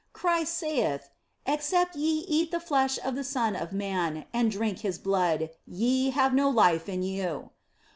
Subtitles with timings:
[0.13, 1.11] Christ saith,"
[1.45, 6.09] Except ye eat the flesh of the Son of Man and drink His blood, ye
[6.09, 7.51] have no life in you."